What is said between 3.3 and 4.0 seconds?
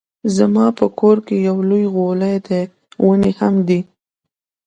هم دي